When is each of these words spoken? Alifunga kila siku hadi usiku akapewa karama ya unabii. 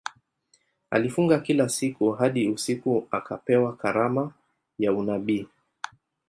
Alifunga 0.91 1.39
kila 1.39 1.69
siku 1.69 2.11
hadi 2.11 2.49
usiku 2.49 3.07
akapewa 3.11 3.75
karama 3.77 4.31
ya 4.79 4.93
unabii. 4.93 5.47